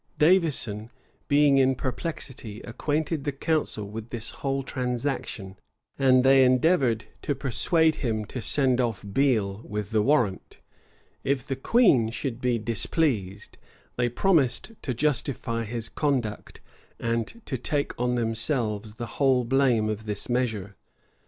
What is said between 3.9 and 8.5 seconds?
this whole transaction; and they endeavored to persuade him to